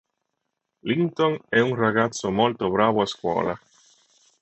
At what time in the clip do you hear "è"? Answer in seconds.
1.47-1.59